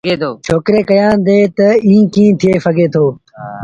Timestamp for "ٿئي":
2.39-2.51